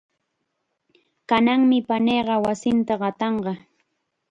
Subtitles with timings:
[1.29, 3.53] Kananmi paniiqa wasinta qatanqa.